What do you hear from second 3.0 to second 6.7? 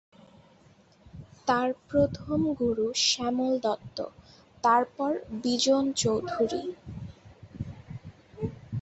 শ্যামল দত্ত, তারপর বিজন চৌধুরী।